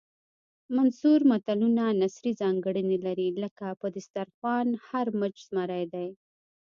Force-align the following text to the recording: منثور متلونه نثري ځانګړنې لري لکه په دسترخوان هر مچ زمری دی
منثور 0.75 1.19
متلونه 1.31 1.85
نثري 2.01 2.31
ځانګړنې 2.41 2.97
لري 3.05 3.29
لکه 3.43 3.67
په 3.79 3.87
دسترخوان 3.95 4.67
هر 4.87 5.05
مچ 5.19 5.35
زمری 5.49 5.83
دی 5.93 6.07